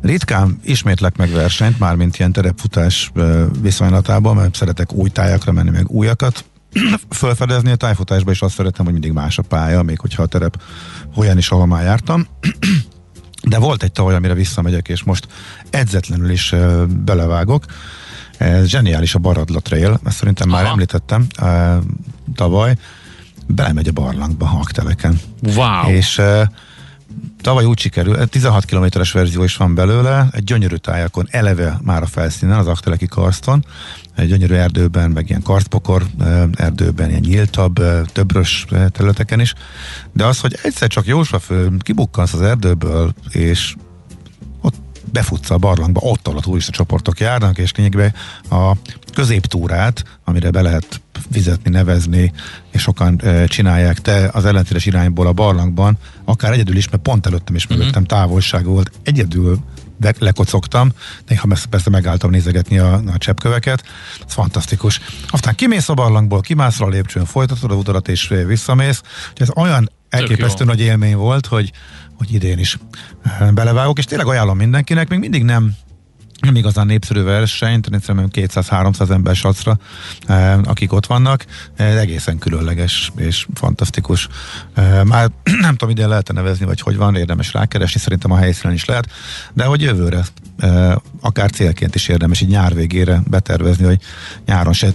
[0.01, 3.11] Ritkán ismétlek meg versenyt, mármint ilyen terepfutás
[3.61, 6.45] viszonylatában, mert szeretek új tájakra menni, meg újakat
[7.09, 7.71] fölfedezni.
[7.71, 10.61] A tájfutásban is azt szeretem, hogy mindig más a pálya, még hogyha a terep
[11.15, 12.27] olyan is, ahol már jártam.
[13.49, 15.27] De volt egy tavaly, amire visszamegyek, és most
[15.69, 17.65] edzetlenül is uh, belevágok.
[18.37, 20.61] Ez zseniális a Baradla Trail, ezt szerintem Aha.
[20.61, 21.83] már említettem uh,
[22.35, 22.75] tavaly.
[23.47, 25.19] Belemegy a barlangba hakteleken.
[25.55, 25.89] Wow!
[25.89, 26.41] És uh,
[27.41, 32.05] tavaly úgy sikerül, 16 kilométeres verzió is van belőle, egy gyönyörű tájakon, eleve már a
[32.05, 33.65] felszínen, az Akteleki karston,
[34.17, 36.05] egy gyönyörű erdőben, meg ilyen kartpokor
[36.53, 37.79] erdőben, ilyen nyíltabb,
[38.11, 39.53] többrös területeken is,
[40.13, 43.75] de az, hogy egyszer csak jósvafő kibukkansz az erdőből, és
[44.61, 44.75] ott
[45.11, 48.13] befutsz a barlangba, ott, ahol a turista csoportok járnak, és lényegben
[48.49, 48.71] a
[49.13, 51.01] középtúrát, amire be lehet
[51.31, 52.31] fizetni, nevezni,
[52.71, 57.25] és sokan e, csinálják, te az ellentétes irányból a barlangban, akár egyedül is, mert pont
[57.25, 58.19] előttem is mögöttem uh-huh.
[58.19, 59.59] távolság volt, egyedül
[60.19, 60.91] lekocogtam,
[61.27, 63.83] néha persze megálltam nézegetni a, a cseppköveket,
[64.27, 65.01] ez fantasztikus.
[65.27, 69.01] Aztán kimész a barlangból, kimászol a lépcsőn, folytatod a utadat és visszamész,
[69.35, 71.71] ez olyan elképesztő nagy élmény volt, hogy,
[72.17, 72.77] hogy idén is
[73.53, 75.75] belevágok, és tényleg ajánlom mindenkinek, még mindig nem
[76.39, 79.77] nem igazán népszerű verseny, szerintem 200-300 ember sacra,
[80.25, 84.27] eh, akik ott vannak, egészen különleges és fantasztikus.
[84.73, 85.31] Eh, már
[85.61, 89.09] nem tudom, ide lehet nevezni, vagy hogy van, érdemes rákeresni, szerintem a helyszínen is lehet,
[89.53, 90.25] de hogy jövőre,
[90.57, 93.99] eh, akár célként is érdemes így nyár végére betervezni, hogy
[94.45, 94.89] nyáron se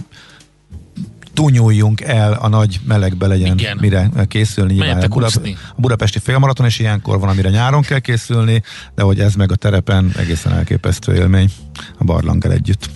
[1.33, 3.77] túnyuljunk el a nagy melegbe legyen, Igen.
[3.81, 4.73] mire készülni.
[5.03, 8.63] a, Budap- a budapesti félmaraton is ilyenkor van, amire nyáron kell készülni,
[8.95, 11.51] de hogy ez meg a terepen egészen elképesztő élmény
[11.97, 12.89] a barlanggal együtt.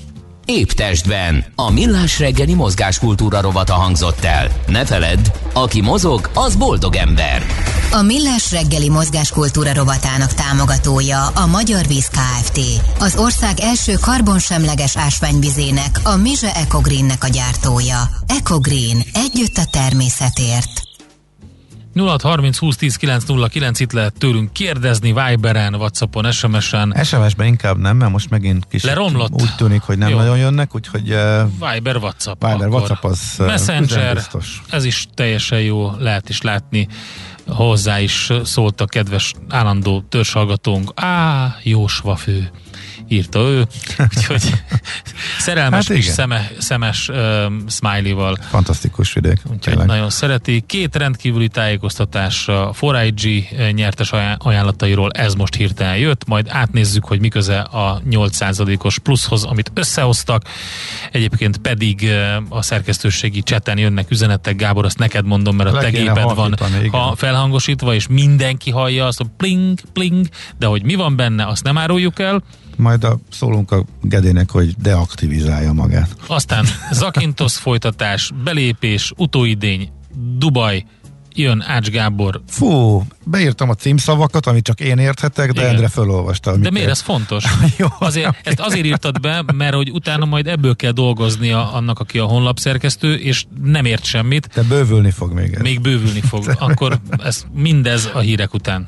[0.49, 1.45] Épp testben.
[1.55, 4.51] A millás reggeli mozgáskultúra rovata hangzott el.
[4.67, 5.19] Ne feledd,
[5.53, 7.45] aki mozog, az boldog ember.
[7.91, 12.59] A millás reggeli mozgáskultúra rovatának támogatója a Magyar Víz Kft.
[12.99, 18.09] Az ország első karbonsemleges ásványvizének, a Mize Ecogreennek a gyártója.
[18.27, 19.03] Ecogreen.
[19.13, 20.86] Együtt a természetért.
[21.99, 26.95] 0630 20 10 909 itt lehet tőlünk kérdezni Viberen, Whatsappon, SMS-en.
[27.03, 29.41] SMS-ben inkább nem, mert most megint kis Leromlott.
[29.41, 30.17] úgy tűnik, hogy nem Jó.
[30.17, 32.43] nagyon jönnek, úgyhogy uh, Viber, Whatsapp.
[32.45, 34.27] Viber, Whatsapp az Messenger,
[34.69, 36.87] ez is teljesen jó, lehet is látni.
[37.47, 40.91] Hozzá is szólt a kedves állandó törzshallgatónk.
[40.95, 42.51] Á, Jósvafő
[43.07, 43.67] írta ő,
[44.15, 44.53] úgyhogy
[45.39, 47.15] szerelmes hát kis szeme, szemes uh,
[47.67, 48.37] smiley-val.
[48.49, 49.39] Fantasztikus vidék.
[49.43, 49.87] Úgyhogy tényleg.
[49.87, 50.63] nagyon szereti.
[50.67, 57.59] Két rendkívüli tájékoztatás a 4IG nyertes ajánlatairól ez most hirtelen jött, majd átnézzük, hogy miköze
[57.59, 60.43] a 8%-os pluszhoz, amit összehoztak.
[61.11, 62.09] Egyébként pedig
[62.49, 66.55] a szerkesztőségi cseten jönnek üzenetek, Gábor, azt neked mondom, mert a te géped van
[66.91, 70.25] ha felhangosítva, és mindenki hallja azt, hogy pling, pling,
[70.57, 72.43] de hogy mi van benne, azt nem áruljuk el
[72.77, 76.15] majd a, szólunk a Gedének, hogy deaktivizálja magát.
[76.27, 79.89] Aztán Zakintos folytatás, belépés, utóidény,
[80.37, 80.85] Dubaj,
[81.37, 82.41] jön Ács Gábor.
[82.47, 85.73] Fú, beírtam a címszavakat, amit csak én érthetek, de Igen.
[85.73, 86.57] Endre felolvasta.
[86.57, 87.43] De miért ez fontos?
[87.77, 92.19] Jó, azért, ezt azért írtad be, mert hogy utána majd ebből kell dolgoznia annak, aki
[92.19, 94.49] a honlapszerkesztő, és nem ért semmit.
[94.53, 95.61] De bővülni fog még ez.
[95.61, 96.55] Még bővülni fog.
[96.59, 98.87] Akkor ez mindez a hírek után.